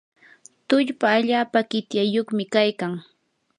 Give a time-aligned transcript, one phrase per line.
[0.67, 2.93] tullpa allapa qityayuqmi kaykan.